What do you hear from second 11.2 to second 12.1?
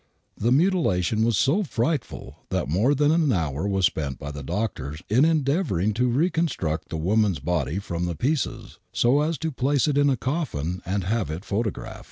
it photo graphed.